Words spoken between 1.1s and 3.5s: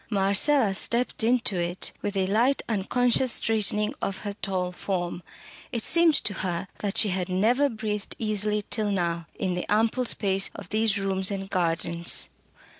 into it with a slight unconscious